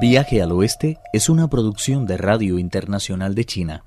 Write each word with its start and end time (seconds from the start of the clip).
Viaje 0.00 0.42
al 0.42 0.50
Oeste 0.50 0.98
es 1.12 1.28
una 1.28 1.48
producción 1.48 2.04
de 2.04 2.16
Radio 2.16 2.58
Internacional 2.58 3.34
de 3.34 3.44
China, 3.44 3.84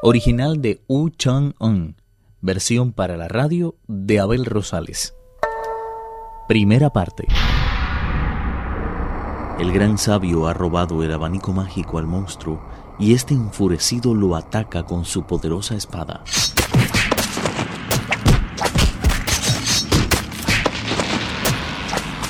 original 0.00 0.62
de 0.62 0.80
Wu 0.86 1.10
Chang-un, 1.10 1.96
versión 2.40 2.92
para 2.92 3.16
la 3.16 3.26
radio 3.26 3.74
de 3.88 4.20
Abel 4.20 4.44
Rosales. 4.44 5.14
Primera 6.46 6.90
parte. 6.90 7.26
El 9.58 9.72
gran 9.72 9.98
sabio 9.98 10.46
ha 10.46 10.54
robado 10.54 11.02
el 11.02 11.12
abanico 11.12 11.52
mágico 11.52 11.98
al 11.98 12.06
monstruo 12.06 12.62
y 13.00 13.14
este 13.14 13.34
enfurecido 13.34 14.14
lo 14.14 14.36
ataca 14.36 14.84
con 14.84 15.04
su 15.04 15.24
poderosa 15.24 15.74
espada. 15.74 16.22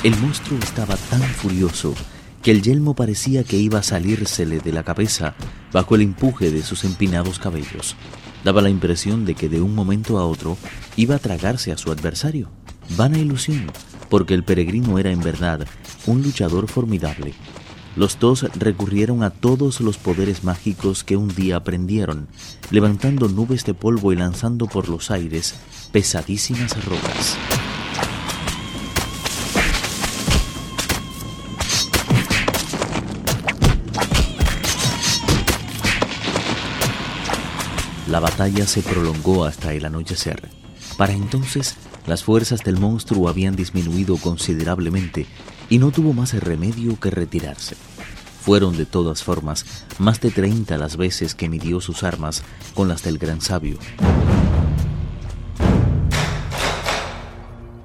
El 0.03 0.17
monstruo 0.17 0.57
estaba 0.57 0.95
tan 0.95 1.21
furioso 1.21 1.93
que 2.41 2.51
el 2.51 2.61
yelmo 2.61 2.95
parecía 2.95 3.43
que 3.43 3.57
iba 3.57 3.79
a 3.79 3.83
salírsele 3.83 4.59
de 4.59 4.71
la 4.71 4.83
cabeza 4.83 5.35
bajo 5.71 5.95
el 5.95 6.01
empuje 6.01 6.51
de 6.51 6.63
sus 6.63 6.83
empinados 6.83 7.39
cabellos. 7.39 7.95
Daba 8.43 8.61
la 8.61 8.69
impresión 8.69 9.25
de 9.25 9.35
que 9.35 9.49
de 9.49 9.61
un 9.61 9.75
momento 9.75 10.17
a 10.17 10.25
otro 10.25 10.57
iba 10.95 11.15
a 11.15 11.19
tragarse 11.19 11.71
a 11.71 11.77
su 11.77 11.91
adversario. 11.91 12.49
Vana 12.97 13.19
ilusión, 13.19 13.71
porque 14.09 14.33
el 14.33 14.43
peregrino 14.43 14.97
era 14.97 15.11
en 15.11 15.21
verdad 15.21 15.67
un 16.07 16.23
luchador 16.23 16.67
formidable. 16.67 17.33
Los 17.95 18.19
dos 18.19 18.47
recurrieron 18.55 19.21
a 19.21 19.29
todos 19.29 19.81
los 19.81 19.97
poderes 19.97 20.43
mágicos 20.43 21.03
que 21.03 21.17
un 21.17 21.27
día 21.27 21.57
aprendieron, 21.57 22.27
levantando 22.71 23.27
nubes 23.27 23.65
de 23.65 23.73
polvo 23.73 24.13
y 24.13 24.15
lanzando 24.15 24.65
por 24.65 24.89
los 24.89 25.11
aires 25.11 25.55
pesadísimas 25.91 26.83
rocas. 26.85 27.37
La 38.11 38.19
batalla 38.19 38.67
se 38.67 38.81
prolongó 38.81 39.45
hasta 39.45 39.73
el 39.73 39.85
anochecer. 39.85 40.49
Para 40.97 41.13
entonces, 41.13 41.77
las 42.05 42.25
fuerzas 42.25 42.61
del 42.61 42.77
monstruo 42.77 43.29
habían 43.29 43.55
disminuido 43.55 44.17
considerablemente 44.17 45.27
y 45.69 45.77
no 45.77 45.91
tuvo 45.91 46.11
más 46.11 46.33
remedio 46.33 46.99
que 46.99 47.09
retirarse. 47.09 47.77
Fueron 48.41 48.75
de 48.75 48.85
todas 48.85 49.23
formas 49.23 49.85
más 49.97 50.19
de 50.19 50.29
treinta 50.29 50.77
las 50.77 50.97
veces 50.97 51.35
que 51.35 51.47
midió 51.47 51.79
sus 51.79 52.03
armas 52.03 52.43
con 52.73 52.89
las 52.89 53.01
del 53.01 53.17
gran 53.17 53.39
sabio. 53.39 53.77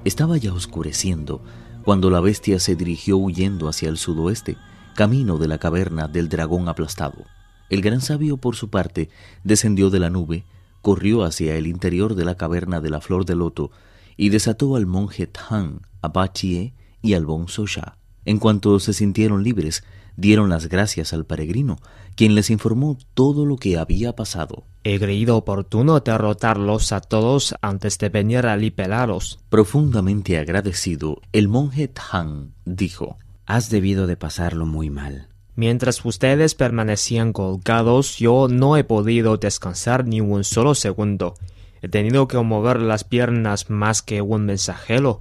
Estaba 0.03 0.35
ya 0.35 0.51
oscureciendo 0.51 1.41
cuando 1.85 2.09
la 2.09 2.19
bestia 2.19 2.59
se 2.59 2.75
dirigió 2.75 3.15
huyendo 3.15 3.69
hacia 3.69 3.87
el 3.87 3.97
sudoeste, 3.97 4.57
camino 4.93 5.37
de 5.37 5.47
la 5.47 5.57
caverna 5.57 6.09
del 6.09 6.27
dragón 6.27 6.67
aplastado. 6.67 7.23
El 7.69 7.81
gran 7.81 8.01
sabio, 8.01 8.37
por 8.37 8.55
su 8.55 8.69
parte, 8.69 9.09
descendió 9.43 9.89
de 9.89 9.99
la 9.99 10.09
nube, 10.09 10.45
corrió 10.81 11.23
hacia 11.23 11.55
el 11.55 11.67
interior 11.67 12.15
de 12.15 12.25
la 12.25 12.35
caverna 12.35 12.79
de 12.81 12.89
la 12.89 13.01
flor 13.01 13.25
de 13.25 13.35
loto 13.35 13.71
y 14.15 14.29
desató 14.29 14.75
al 14.75 14.85
monje 14.85 15.27
Tang, 15.27 15.81
a 16.01 16.07
Bachie 16.07 16.73
y 17.01 17.13
al 17.13 17.25
Bon 17.25 17.47
Sosha. 17.47 17.97
En 18.25 18.39
cuanto 18.39 18.79
se 18.79 18.93
sintieron 18.93 19.43
libres, 19.43 19.83
dieron 20.17 20.49
las 20.49 20.67
gracias 20.67 21.13
al 21.13 21.25
peregrino, 21.25 21.77
quien 22.15 22.35
les 22.35 22.49
informó 22.49 22.97
todo 23.13 23.45
lo 23.45 23.57
que 23.57 23.77
había 23.77 24.15
pasado. 24.15 24.65
He 24.83 24.99
creído 24.99 25.37
oportuno 25.37 25.99
derrotarlos 25.99 26.91
a 26.91 27.01
todos 27.01 27.55
antes 27.61 27.97
de 27.99 28.09
venir 28.09 28.47
a 28.47 28.57
liberaros. 28.57 29.39
Profundamente 29.49 30.37
agradecido, 30.37 31.21
el 31.31 31.47
monje 31.47 31.87
Tang 31.87 32.51
dijo, 32.65 33.17
Has 33.45 33.69
debido 33.69 34.07
de 34.07 34.17
pasarlo 34.17 34.65
muy 34.65 34.89
mal. 34.89 35.29
Mientras 35.57 36.05
ustedes 36.05 36.53
permanecían 36.53 37.33
colgados, 37.33 38.19
yo 38.19 38.47
no 38.47 38.77
he 38.77 38.83
podido 38.83 39.37
descansar 39.37 40.05
ni 40.05 40.21
un 40.21 40.43
solo 40.43 40.75
segundo. 40.75 41.33
He 41.81 41.89
tenido 41.89 42.27
que 42.27 42.37
mover 42.37 42.79
las 42.79 43.03
piernas 43.03 43.67
más 43.71 44.03
que 44.03 44.21
un 44.21 44.45
mensajero. 44.45 45.19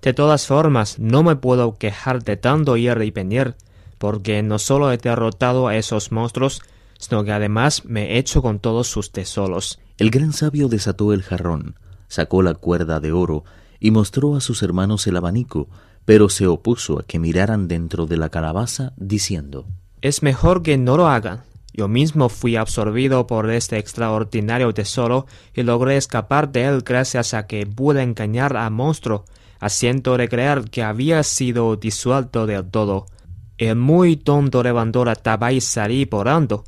De 0.00 0.14
todas 0.14 0.46
formas, 0.46 1.00
no 1.00 1.24
me 1.24 1.34
puedo 1.34 1.76
quejar 1.76 2.22
de 2.22 2.36
tanto 2.36 2.76
ir 2.76 3.02
y 3.02 3.10
venir, 3.10 3.56
porque 3.98 4.44
no 4.44 4.60
solo 4.60 4.92
he 4.92 4.96
derrotado 4.96 5.66
a 5.66 5.76
esos 5.76 6.12
monstruos, 6.12 6.62
sino 7.00 7.24
que 7.24 7.32
además 7.32 7.84
me 7.84 8.12
he 8.12 8.18
hecho 8.18 8.42
con 8.42 8.60
todos 8.60 8.86
sus 8.86 9.10
tesoros. 9.10 9.80
El 9.98 10.12
gran 10.12 10.32
sabio 10.32 10.68
desató 10.68 11.12
el 11.12 11.24
jarrón, 11.24 11.74
sacó 12.06 12.42
la 12.42 12.54
cuerda 12.54 13.00
de 13.00 13.10
oro 13.10 13.42
y 13.80 13.90
mostró 13.90 14.36
a 14.36 14.40
sus 14.40 14.62
hermanos 14.62 15.04
el 15.08 15.16
abanico, 15.16 15.68
pero 16.04 16.28
se 16.28 16.46
opuso 16.46 16.98
a 16.98 17.02
que 17.02 17.18
miraran 17.18 17.68
dentro 17.68 18.06
de 18.06 18.16
la 18.16 18.28
calabaza, 18.28 18.92
diciendo 18.96 19.66
Es 20.02 20.22
mejor 20.22 20.62
que 20.62 20.76
no 20.76 20.96
lo 20.96 21.08
hagan. 21.08 21.42
Yo 21.72 21.88
mismo 21.88 22.28
fui 22.28 22.54
absorbido 22.56 23.26
por 23.26 23.50
este 23.50 23.78
extraordinario 23.78 24.72
tesoro 24.72 25.26
y 25.54 25.62
logré 25.62 25.96
escapar 25.96 26.52
de 26.52 26.66
él 26.66 26.82
gracias 26.82 27.34
a 27.34 27.46
que 27.46 27.66
pude 27.66 28.02
engañar 28.02 28.56
al 28.56 28.70
monstruo, 28.70 29.24
haciéndole 29.58 30.28
creer 30.28 30.70
que 30.70 30.84
había 30.84 31.22
sido 31.24 31.74
disuelto 31.74 32.46
del 32.46 32.70
todo. 32.70 33.06
El 33.58 33.76
muy 33.76 34.16
tonto 34.16 34.62
levantó 34.62 35.04
la 35.04 35.16
taba 35.16 35.52
y 35.52 35.60
salí 35.60 36.04
volando. 36.04 36.64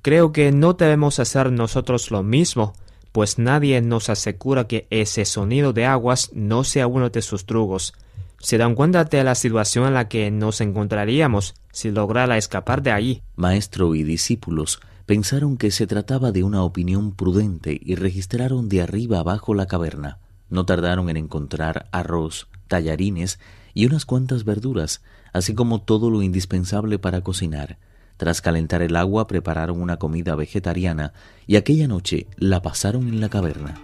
Creo 0.00 0.32
que 0.32 0.50
no 0.50 0.72
debemos 0.74 1.18
hacer 1.18 1.52
nosotros 1.52 2.10
lo 2.10 2.22
mismo, 2.22 2.72
pues 3.12 3.38
nadie 3.38 3.82
nos 3.82 4.08
asegura 4.08 4.66
que 4.66 4.86
ese 4.88 5.26
sonido 5.26 5.74
de 5.74 5.84
aguas 5.84 6.30
no 6.32 6.64
sea 6.64 6.86
uno 6.86 7.10
de 7.10 7.20
sus 7.20 7.44
trugos 7.44 7.92
se 8.40 8.58
dan 8.58 8.74
cuenta 8.74 9.04
de 9.04 9.24
la 9.24 9.34
situación 9.34 9.86
en 9.86 9.94
la 9.94 10.08
que 10.08 10.30
nos 10.30 10.60
encontraríamos 10.60 11.54
si 11.72 11.90
lograra 11.90 12.36
escapar 12.36 12.82
de 12.82 12.92
allí. 12.92 13.22
Maestro 13.36 13.94
y 13.94 14.04
discípulos 14.04 14.80
pensaron 15.06 15.56
que 15.56 15.70
se 15.70 15.86
trataba 15.86 16.32
de 16.32 16.44
una 16.44 16.62
opinión 16.62 17.12
prudente 17.12 17.78
y 17.82 17.94
registraron 17.94 18.68
de 18.68 18.82
arriba 18.82 19.20
abajo 19.20 19.54
la 19.54 19.66
caverna. 19.66 20.18
No 20.50 20.66
tardaron 20.66 21.10
en 21.10 21.16
encontrar 21.16 21.88
arroz, 21.92 22.48
tallarines 22.68 23.38
y 23.74 23.86
unas 23.86 24.04
cuantas 24.04 24.44
verduras, 24.44 25.02
así 25.32 25.54
como 25.54 25.82
todo 25.82 26.10
lo 26.10 26.22
indispensable 26.22 26.98
para 26.98 27.22
cocinar. 27.22 27.78
Tras 28.18 28.40
calentar 28.40 28.82
el 28.82 28.96
agua 28.96 29.26
prepararon 29.26 29.80
una 29.80 29.96
comida 29.96 30.34
vegetariana 30.34 31.12
y 31.46 31.56
aquella 31.56 31.88
noche 31.88 32.26
la 32.36 32.62
pasaron 32.62 33.08
en 33.08 33.20
la 33.20 33.28
caverna. 33.28 33.80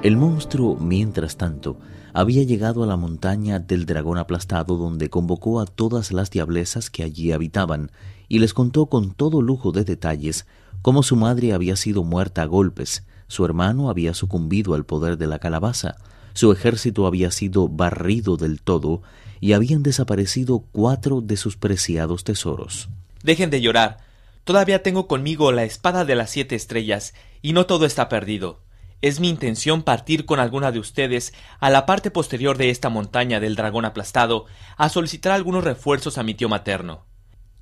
El 0.00 0.16
monstruo, 0.16 0.76
mientras 0.76 1.36
tanto, 1.36 1.76
había 2.12 2.44
llegado 2.44 2.84
a 2.84 2.86
la 2.86 2.96
montaña 2.96 3.58
del 3.58 3.84
dragón 3.84 4.18
aplastado 4.18 4.76
donde 4.76 5.10
convocó 5.10 5.60
a 5.60 5.66
todas 5.66 6.12
las 6.12 6.30
diablesas 6.30 6.88
que 6.88 7.02
allí 7.02 7.32
habitaban 7.32 7.90
y 8.28 8.38
les 8.38 8.54
contó 8.54 8.86
con 8.86 9.12
todo 9.12 9.42
lujo 9.42 9.72
de 9.72 9.82
detalles 9.82 10.46
cómo 10.82 11.02
su 11.02 11.16
madre 11.16 11.52
había 11.52 11.74
sido 11.74 12.04
muerta 12.04 12.42
a 12.42 12.46
golpes, 12.46 13.04
su 13.26 13.44
hermano 13.44 13.90
había 13.90 14.14
sucumbido 14.14 14.74
al 14.74 14.86
poder 14.86 15.18
de 15.18 15.26
la 15.26 15.40
calabaza, 15.40 15.96
su 16.32 16.52
ejército 16.52 17.04
había 17.04 17.32
sido 17.32 17.68
barrido 17.68 18.36
del 18.36 18.62
todo 18.62 19.02
y 19.40 19.52
habían 19.52 19.82
desaparecido 19.82 20.60
cuatro 20.70 21.20
de 21.22 21.36
sus 21.36 21.56
preciados 21.56 22.22
tesoros. 22.22 22.88
Dejen 23.24 23.50
de 23.50 23.60
llorar. 23.60 23.98
Todavía 24.44 24.84
tengo 24.84 25.08
conmigo 25.08 25.50
la 25.50 25.64
espada 25.64 26.04
de 26.04 26.14
las 26.14 26.30
siete 26.30 26.54
estrellas, 26.54 27.14
y 27.42 27.52
no 27.52 27.66
todo 27.66 27.84
está 27.84 28.08
perdido. 28.08 28.60
Es 29.00 29.20
mi 29.20 29.28
intención 29.28 29.82
partir 29.82 30.26
con 30.26 30.40
alguna 30.40 30.72
de 30.72 30.80
ustedes 30.80 31.32
a 31.60 31.70
la 31.70 31.86
parte 31.86 32.10
posterior 32.10 32.58
de 32.58 32.70
esta 32.70 32.88
montaña 32.88 33.38
del 33.38 33.54
dragón 33.54 33.84
aplastado 33.84 34.46
a 34.76 34.88
solicitar 34.88 35.32
algunos 35.32 35.62
refuerzos 35.62 36.18
a 36.18 36.24
mi 36.24 36.34
tío 36.34 36.48
materno. 36.48 37.04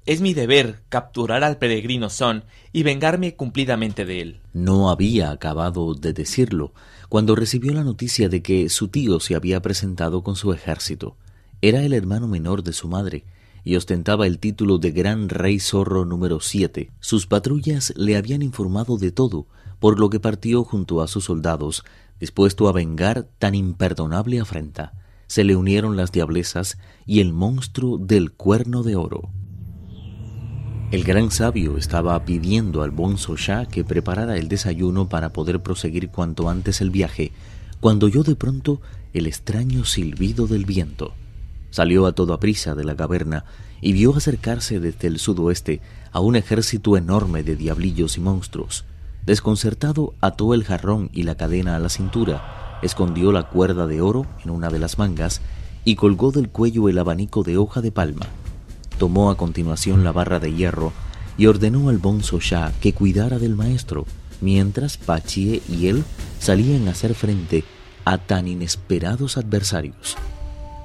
Es 0.06 0.22
mi 0.22 0.32
deber 0.32 0.82
capturar 0.88 1.44
al 1.44 1.58
peregrino 1.58 2.08
Son 2.08 2.44
y 2.72 2.84
vengarme 2.84 3.34
cumplidamente 3.34 4.06
de 4.06 4.22
él. 4.22 4.40
No 4.54 4.88
había 4.88 5.30
acabado 5.30 5.94
de 5.94 6.14
decirlo 6.14 6.72
cuando 7.10 7.34
recibió 7.34 7.74
la 7.74 7.84
noticia 7.84 8.30
de 8.30 8.40
que 8.40 8.70
su 8.70 8.88
tío 8.88 9.20
se 9.20 9.34
había 9.34 9.60
presentado 9.60 10.22
con 10.22 10.36
su 10.36 10.54
ejército. 10.54 11.16
Era 11.60 11.82
el 11.82 11.92
hermano 11.92 12.28
menor 12.28 12.62
de 12.62 12.72
su 12.72 12.88
madre 12.88 13.24
y 13.66 13.74
ostentaba 13.74 14.28
el 14.28 14.38
título 14.38 14.78
de 14.78 14.92
Gran 14.92 15.28
Rey 15.28 15.58
Zorro 15.58 16.04
número 16.04 16.38
siete. 16.38 16.92
Sus 17.00 17.26
patrullas 17.26 17.92
le 17.96 18.16
habían 18.16 18.42
informado 18.42 18.96
de 18.96 19.10
todo, 19.10 19.48
por 19.80 19.98
lo 19.98 20.08
que 20.08 20.20
partió 20.20 20.62
junto 20.62 21.02
a 21.02 21.08
sus 21.08 21.24
soldados, 21.24 21.82
dispuesto 22.20 22.68
a 22.68 22.72
vengar 22.72 23.26
tan 23.40 23.56
imperdonable 23.56 24.38
afrenta. 24.38 24.92
Se 25.26 25.42
le 25.42 25.56
unieron 25.56 25.96
las 25.96 26.12
diablesas 26.12 26.78
y 27.06 27.18
el 27.18 27.32
monstruo 27.32 27.98
del 27.98 28.30
cuerno 28.30 28.84
de 28.84 28.94
oro. 28.94 29.30
El 30.92 31.02
gran 31.02 31.32
sabio 31.32 31.76
estaba 31.76 32.24
pidiendo 32.24 32.84
al 32.84 32.92
bon 32.92 33.18
Sosha 33.18 33.66
que 33.66 33.82
preparara 33.82 34.36
el 34.36 34.46
desayuno 34.46 35.08
para 35.08 35.32
poder 35.32 35.60
proseguir 35.60 36.10
cuanto 36.10 36.48
antes 36.48 36.80
el 36.80 36.90
viaje, 36.90 37.32
cuando 37.80 38.06
oyó 38.06 38.22
de 38.22 38.36
pronto 38.36 38.80
el 39.12 39.26
extraño 39.26 39.84
silbido 39.84 40.46
del 40.46 40.66
viento. 40.66 41.14
Salió 41.70 42.06
a 42.06 42.12
toda 42.12 42.40
prisa 42.40 42.74
de 42.74 42.84
la 42.84 42.96
caverna 42.96 43.44
y 43.80 43.92
vio 43.92 44.16
acercarse 44.16 44.80
desde 44.80 45.08
el 45.08 45.18
sudoeste 45.18 45.80
a 46.12 46.20
un 46.20 46.36
ejército 46.36 46.96
enorme 46.96 47.42
de 47.42 47.56
diablillos 47.56 48.16
y 48.16 48.20
monstruos. 48.20 48.84
Desconcertado, 49.26 50.14
ató 50.20 50.54
el 50.54 50.64
jarrón 50.64 51.10
y 51.12 51.24
la 51.24 51.34
cadena 51.34 51.76
a 51.76 51.78
la 51.80 51.88
cintura, 51.88 52.78
escondió 52.82 53.32
la 53.32 53.48
cuerda 53.48 53.86
de 53.86 54.00
oro 54.00 54.26
en 54.44 54.50
una 54.50 54.70
de 54.70 54.78
las 54.78 54.98
mangas 54.98 55.40
y 55.84 55.96
colgó 55.96 56.32
del 56.32 56.48
cuello 56.48 56.88
el 56.88 56.98
abanico 56.98 57.42
de 57.42 57.56
hoja 57.56 57.80
de 57.80 57.92
palma. 57.92 58.26
Tomó 58.98 59.30
a 59.30 59.36
continuación 59.36 60.04
la 60.04 60.12
barra 60.12 60.40
de 60.40 60.54
hierro 60.54 60.92
y 61.36 61.46
ordenó 61.46 61.88
al 61.88 61.98
bonzo 61.98 62.38
ya 62.38 62.72
que 62.80 62.92
cuidara 62.92 63.38
del 63.38 63.56
maestro, 63.56 64.06
mientras 64.40 64.96
Pachie 64.96 65.62
y 65.68 65.88
él 65.88 66.04
salían 66.38 66.88
a 66.88 66.92
hacer 66.92 67.14
frente 67.14 67.64
a 68.04 68.18
tan 68.18 68.48
inesperados 68.48 69.36
adversarios. 69.36 70.16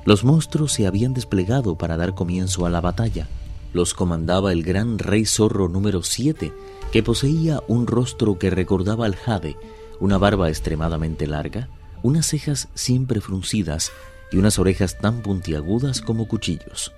Los 0.04 0.24
monstruos 0.24 0.74
se 0.74 0.88
habían 0.88 1.14
desplegado 1.14 1.78
para 1.78 1.96
dar 1.96 2.16
comienzo 2.16 2.66
a 2.66 2.72
la 2.72 2.82
batalla. 2.82 3.28
Los 3.72 3.94
comandaba 3.94 4.52
el 4.52 4.64
gran 4.64 4.98
rey 4.98 5.26
zorro 5.26 5.70
número 5.70 6.02
7, 6.02 6.52
que 6.92 7.04
poseía 7.04 7.62
un 7.68 7.86
rostro 7.86 8.40
que 8.40 8.50
recordaba 8.50 9.06
al 9.06 9.16
jade, 9.16 9.58
una 10.00 10.18
barba 10.18 10.50
extremadamente 10.50 11.28
larga, 11.28 11.70
unas 12.02 12.26
cejas 12.26 12.68
siempre 12.74 13.22
fruncidas 13.22 13.92
y 14.32 14.38
unas 14.38 14.58
orejas 14.58 14.98
tan 14.98 15.22
puntiagudas 15.22 16.02
como 16.02 16.28
cuchillos. 16.28 16.92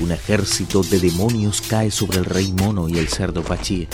Un 0.00 0.10
ejército 0.10 0.82
de 0.82 0.98
demonios 0.98 1.62
cae 1.62 1.92
sobre 1.92 2.18
el 2.18 2.24
rey 2.24 2.52
mono 2.52 2.88
y 2.88 2.98
el 2.98 3.06
cerdo 3.06 3.44
Pachí. 3.44 3.86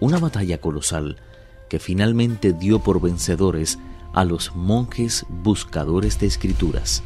Una 0.00 0.18
batalla 0.18 0.58
colosal 0.58 1.18
que 1.68 1.78
finalmente 1.78 2.52
dio 2.52 2.78
por 2.78 3.00
vencedores 3.00 3.78
a 4.12 4.24
los 4.24 4.54
monjes 4.54 5.26
buscadores 5.28 6.18
de 6.20 6.26
escrituras. 6.26 7.02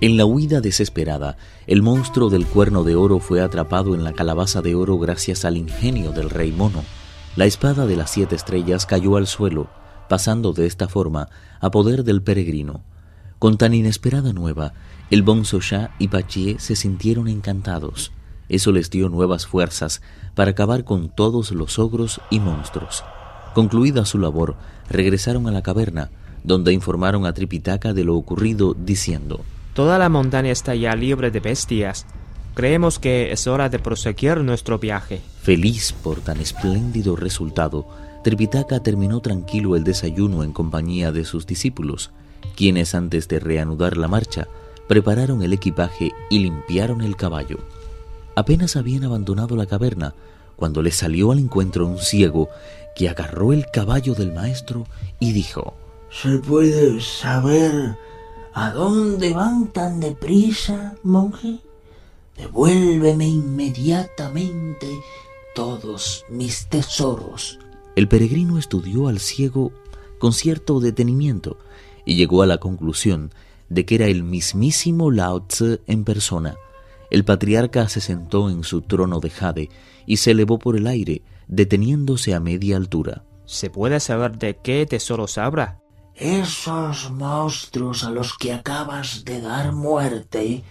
En 0.00 0.16
la 0.16 0.24
huida 0.24 0.62
desesperada, 0.62 1.36
el 1.66 1.82
monstruo 1.82 2.30
del 2.30 2.46
cuerno 2.46 2.84
de 2.84 2.94
oro 2.94 3.18
fue 3.18 3.42
atrapado 3.42 3.94
en 3.94 4.02
la 4.02 4.14
calabaza 4.14 4.62
de 4.62 4.74
oro 4.74 4.98
gracias 4.98 5.44
al 5.44 5.58
ingenio 5.58 6.12
del 6.12 6.30
rey 6.30 6.52
mono. 6.52 6.84
La 7.36 7.44
espada 7.44 7.86
de 7.86 7.96
las 7.96 8.10
siete 8.10 8.34
estrellas 8.34 8.86
cayó 8.86 9.16
al 9.16 9.26
suelo, 9.26 9.68
pasando 10.08 10.54
de 10.54 10.66
esta 10.66 10.88
forma 10.88 11.28
a 11.60 11.70
poder 11.70 12.02
del 12.02 12.22
peregrino. 12.22 12.82
Con 13.38 13.58
tan 13.58 13.74
inesperada 13.74 14.32
nueva, 14.32 14.72
el 15.10 15.22
bonzo 15.22 15.60
ya 15.60 15.94
y 15.98 16.08
Pachie 16.08 16.58
se 16.60 16.76
sintieron 16.76 17.28
encantados. 17.28 18.10
Eso 18.48 18.72
les 18.72 18.88
dio 18.88 19.10
nuevas 19.10 19.46
fuerzas 19.46 20.00
para 20.34 20.52
acabar 20.52 20.84
con 20.84 21.08
todos 21.08 21.50
los 21.50 21.78
ogros 21.78 22.20
y 22.30 22.40
monstruos. 22.40 23.04
Concluida 23.54 24.04
su 24.04 24.18
labor, 24.18 24.56
regresaron 24.88 25.48
a 25.48 25.50
la 25.50 25.62
caverna, 25.62 26.10
donde 26.44 26.72
informaron 26.72 27.26
a 27.26 27.32
Tripitaka 27.32 27.92
de 27.92 28.04
lo 28.04 28.16
ocurrido, 28.16 28.74
diciendo 28.74 29.40
Toda 29.74 29.98
la 29.98 30.08
montaña 30.08 30.50
está 30.50 30.74
ya 30.74 30.94
libre 30.94 31.30
de 31.30 31.40
bestias. 31.40 32.06
Creemos 32.54 32.98
que 32.98 33.32
es 33.32 33.46
hora 33.46 33.68
de 33.68 33.78
proseguir 33.78 34.38
nuestro 34.38 34.78
viaje. 34.78 35.20
Feliz 35.42 35.92
por 35.92 36.20
tan 36.20 36.40
espléndido 36.40 37.16
resultado, 37.16 37.86
Tripitaka 38.22 38.80
terminó 38.80 39.20
tranquilo 39.20 39.76
el 39.76 39.84
desayuno 39.84 40.44
en 40.44 40.52
compañía 40.52 41.12
de 41.12 41.24
sus 41.24 41.46
discípulos, 41.46 42.10
quienes 42.56 42.94
antes 42.94 43.28
de 43.28 43.40
reanudar 43.40 43.96
la 43.96 44.08
marcha, 44.08 44.48
prepararon 44.88 45.42
el 45.42 45.52
equipaje 45.52 46.10
y 46.28 46.40
limpiaron 46.40 47.00
el 47.00 47.16
caballo. 47.16 47.58
Apenas 48.34 48.76
habían 48.76 49.04
abandonado 49.04 49.56
la 49.56 49.66
caverna 49.66 50.14
cuando 50.60 50.82
les 50.82 50.94
salió 50.94 51.32
al 51.32 51.40
encuentro 51.40 51.86
un 51.86 51.98
ciego 51.98 52.50
que 52.94 53.08
agarró 53.08 53.52
el 53.52 53.66
caballo 53.72 54.14
del 54.14 54.32
maestro 54.32 54.86
y 55.18 55.32
dijo 55.32 55.74
¿Se 56.10 56.38
puede 56.38 57.00
saber 57.00 57.96
¿A 58.52 58.70
dónde 58.72 59.32
van 59.32 59.68
tan 59.68 60.00
deprisa, 60.00 60.94
monje? 61.02 61.60
Devuélveme 62.36 63.26
inmediatamente 63.26 64.86
todos 65.54 66.24
mis 66.28 66.66
tesoros. 66.68 67.58
El 67.96 68.08
peregrino 68.08 68.58
estudió 68.58 69.08
al 69.08 69.18
ciego 69.18 69.72
con 70.18 70.32
cierto 70.32 70.80
detenimiento 70.80 71.58
y 72.04 72.16
llegó 72.16 72.42
a 72.42 72.46
la 72.46 72.58
conclusión 72.58 73.32
de 73.68 73.86
que 73.86 73.94
era 73.94 74.06
el 74.06 74.24
mismísimo 74.24 75.10
Lao 75.10 75.42
Tse 75.46 75.80
en 75.86 76.04
persona. 76.04 76.56
El 77.10 77.24
patriarca 77.24 77.88
se 77.88 78.00
sentó 78.00 78.48
en 78.48 78.62
su 78.64 78.82
trono 78.82 79.20
de 79.20 79.30
jade 79.30 79.68
y 80.06 80.18
se 80.18 80.30
elevó 80.30 80.58
por 80.58 80.76
el 80.76 80.86
aire, 80.86 81.22
deteniéndose 81.48 82.34
a 82.34 82.40
media 82.40 82.76
altura. 82.76 83.24
¿Se 83.44 83.68
puede 83.68 83.98
saber 83.98 84.38
de 84.38 84.56
qué 84.56 84.86
tesoros 84.86 85.36
habla? 85.36 85.80
Esos 86.14 87.10
monstruos 87.10 88.04
a 88.04 88.10
los 88.10 88.36
que 88.38 88.52
acabas 88.52 89.24
de 89.24 89.40
dar 89.40 89.72
muerte 89.72 90.62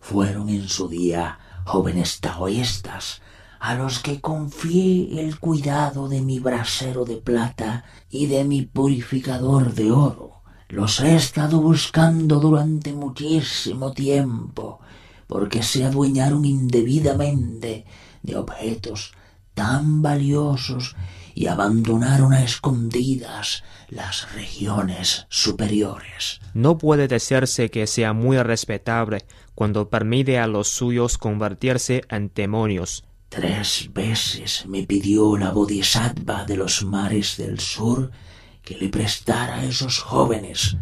fueron 0.00 0.48
en 0.50 0.68
su 0.68 0.88
día 0.88 1.38
jóvenes 1.64 2.20
taoístas 2.20 3.22
a 3.58 3.74
los 3.74 3.98
que 3.98 4.20
confié 4.20 5.20
el 5.20 5.40
cuidado 5.40 6.08
de 6.08 6.20
mi 6.20 6.38
brasero 6.38 7.04
de 7.04 7.16
plata 7.16 7.84
y 8.10 8.26
de 8.26 8.44
mi 8.44 8.62
purificador 8.62 9.74
de 9.74 9.90
oro. 9.90 10.42
Los 10.68 11.00
he 11.00 11.16
estado 11.16 11.60
buscando 11.60 12.38
durante 12.38 12.92
muchísimo 12.92 13.92
tiempo, 13.92 14.80
porque 15.26 15.62
se 15.62 15.84
adueñaron 15.84 16.44
indebidamente 16.44 17.84
de 18.22 18.36
objetos 18.36 19.12
tan 19.54 20.02
valiosos 20.02 20.96
y 21.34 21.48
abandonaron 21.48 22.32
a 22.32 22.42
escondidas 22.42 23.62
las 23.88 24.32
regiones 24.32 25.26
superiores. 25.28 26.40
No 26.54 26.78
puede 26.78 27.08
decirse 27.08 27.70
que 27.70 27.86
sea 27.86 28.12
muy 28.12 28.38
respetable 28.38 29.24
cuando 29.54 29.88
permite 29.88 30.38
a 30.38 30.46
los 30.46 30.68
suyos 30.68 31.18
convertirse 31.18 32.02
en 32.08 32.30
demonios. 32.34 33.04
Tres 33.28 33.90
veces 33.92 34.64
me 34.66 34.84
pidió 34.84 35.36
la 35.36 35.50
bodhisattva 35.50 36.44
de 36.44 36.56
los 36.56 36.84
mares 36.84 37.36
del 37.36 37.60
sur 37.60 38.10
que 38.62 38.76
le 38.76 38.88
prestara 38.88 39.56
a 39.56 39.64
esos 39.64 39.98
jóvenes. 40.00 40.76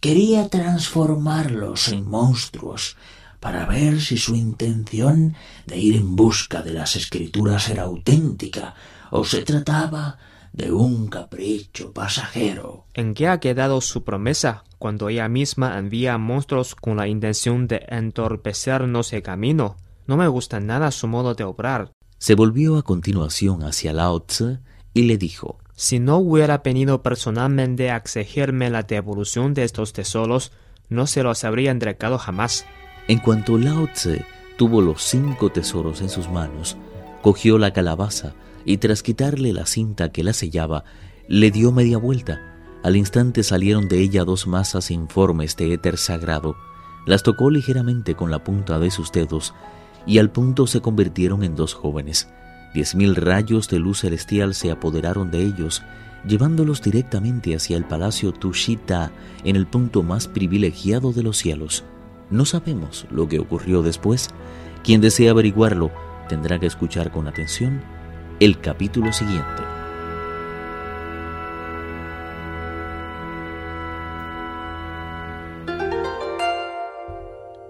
Quería 0.00 0.48
transformarlos 0.48 1.88
en 1.88 2.08
monstruos 2.08 2.96
para 3.46 3.64
ver 3.64 4.00
si 4.00 4.16
su 4.16 4.34
intención 4.34 5.36
de 5.66 5.78
ir 5.78 5.94
en 5.94 6.16
busca 6.16 6.62
de 6.62 6.72
las 6.72 6.96
escrituras 6.96 7.68
era 7.68 7.84
auténtica 7.84 8.74
o 9.12 9.24
se 9.24 9.44
trataba 9.44 10.18
de 10.52 10.72
un 10.72 11.06
capricho 11.06 11.92
pasajero. 11.92 12.86
¿En 12.92 13.14
qué 13.14 13.28
ha 13.28 13.38
quedado 13.38 13.80
su 13.80 14.02
promesa 14.02 14.64
cuando 14.80 15.08
ella 15.08 15.28
misma 15.28 15.78
envía 15.78 16.18
monstruos 16.18 16.74
con 16.74 16.96
la 16.96 17.06
intención 17.06 17.68
de 17.68 17.86
entorpecernos 17.88 19.12
el 19.12 19.22
camino? 19.22 19.76
No 20.08 20.16
me 20.16 20.26
gusta 20.26 20.58
nada 20.58 20.90
su 20.90 21.06
modo 21.06 21.36
de 21.36 21.44
obrar. 21.44 21.92
Se 22.18 22.34
volvió 22.34 22.76
a 22.76 22.82
continuación 22.82 23.62
hacia 23.62 23.92
Lao 23.92 24.22
Tse 24.22 24.58
y 24.92 25.02
le 25.02 25.18
dijo 25.18 25.60
Si 25.76 26.00
no 26.00 26.16
hubiera 26.16 26.58
venido 26.58 27.00
personalmente 27.04 27.92
a 27.92 27.96
exigirme 27.96 28.70
la 28.70 28.82
devolución 28.82 29.54
de 29.54 29.62
estos 29.62 29.92
tesoros, 29.92 30.50
no 30.88 31.06
se 31.06 31.22
los 31.22 31.44
habría 31.44 31.70
entregado 31.70 32.18
jamás. 32.18 32.66
En 33.08 33.18
cuanto 33.20 33.56
Lao 33.56 33.86
Tse 33.86 34.24
tuvo 34.56 34.82
los 34.82 35.02
cinco 35.02 35.50
tesoros 35.50 36.00
en 36.00 36.08
sus 36.08 36.28
manos, 36.28 36.76
cogió 37.22 37.56
la 37.56 37.72
calabaza 37.72 38.34
y 38.64 38.78
tras 38.78 39.04
quitarle 39.04 39.52
la 39.52 39.64
cinta 39.64 40.10
que 40.10 40.24
la 40.24 40.32
sellaba, 40.32 40.84
le 41.28 41.52
dio 41.52 41.70
media 41.70 41.98
vuelta. 41.98 42.40
Al 42.82 42.96
instante 42.96 43.44
salieron 43.44 43.88
de 43.88 44.00
ella 44.00 44.24
dos 44.24 44.48
masas 44.48 44.90
informes 44.90 45.56
de 45.56 45.72
éter 45.72 45.98
sagrado. 45.98 46.56
Las 47.06 47.22
tocó 47.22 47.48
ligeramente 47.50 48.16
con 48.16 48.32
la 48.32 48.42
punta 48.42 48.80
de 48.80 48.90
sus 48.90 49.12
dedos 49.12 49.54
y 50.04 50.18
al 50.18 50.30
punto 50.30 50.66
se 50.66 50.80
convirtieron 50.80 51.44
en 51.44 51.54
dos 51.54 51.74
jóvenes. 51.74 52.28
Diez 52.74 52.96
mil 52.96 53.14
rayos 53.14 53.68
de 53.68 53.78
luz 53.78 54.00
celestial 54.00 54.52
se 54.54 54.72
apoderaron 54.72 55.30
de 55.30 55.42
ellos, 55.44 55.82
llevándolos 56.26 56.82
directamente 56.82 57.54
hacia 57.54 57.76
el 57.76 57.84
palacio 57.84 58.32
Tushita 58.32 59.12
en 59.44 59.54
el 59.54 59.66
punto 59.66 60.02
más 60.02 60.26
privilegiado 60.26 61.12
de 61.12 61.22
los 61.22 61.38
cielos. 61.38 61.84
No 62.30 62.44
sabemos 62.44 63.06
lo 63.10 63.28
que 63.28 63.38
ocurrió 63.38 63.82
después. 63.82 64.28
Quien 64.82 65.00
desea 65.00 65.30
averiguarlo 65.30 65.90
tendrá 66.28 66.58
que 66.58 66.66
escuchar 66.66 67.10
con 67.12 67.28
atención 67.28 67.82
el 68.40 68.60
capítulo 68.60 69.12
siguiente. 69.12 69.62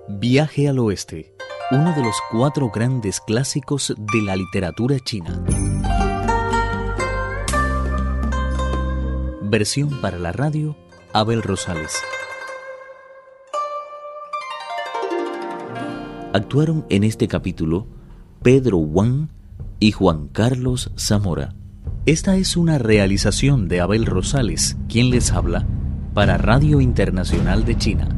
Viaje 0.08 0.68
al 0.68 0.78
Oeste, 0.78 1.34
uno 1.70 1.92
de 1.94 2.02
los 2.02 2.16
cuatro 2.32 2.70
grandes 2.70 3.20
clásicos 3.20 3.94
de 3.96 4.22
la 4.22 4.34
literatura 4.34 4.98
china. 4.98 5.44
Versión 9.42 10.00
para 10.00 10.18
la 10.18 10.32
radio, 10.32 10.76
Abel 11.12 11.42
Rosales. 11.42 12.02
Actuaron 16.32 16.84
en 16.90 17.04
este 17.04 17.28
capítulo 17.28 17.86
Pedro 18.42 18.78
Wang 18.78 19.28
y 19.78 19.92
Juan 19.92 20.28
Carlos 20.28 20.92
Zamora. 20.98 21.54
Esta 22.04 22.36
es 22.36 22.56
una 22.56 22.78
realización 22.78 23.68
de 23.68 23.80
Abel 23.80 24.06
Rosales, 24.06 24.76
quien 24.88 25.10
les 25.10 25.32
habla, 25.32 25.66
para 26.14 26.36
Radio 26.36 26.80
Internacional 26.80 27.64
de 27.64 27.76
China. 27.76 28.15